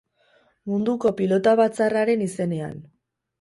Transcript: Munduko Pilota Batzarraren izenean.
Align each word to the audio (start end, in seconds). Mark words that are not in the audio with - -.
Munduko 0.71 1.11
Pilota 1.19 1.53
Batzarraren 1.61 2.25
izenean. 2.29 2.75